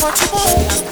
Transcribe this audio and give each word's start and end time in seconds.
what 0.00 0.20
you 0.20 0.28
want. 0.34 0.91